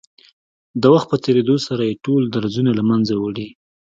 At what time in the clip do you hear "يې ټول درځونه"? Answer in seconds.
1.89-2.71